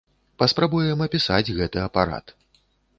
Паспрабуем 0.41 1.05
апісаць 1.07 1.53
гэты 1.61 1.77
апарат. 1.87 2.39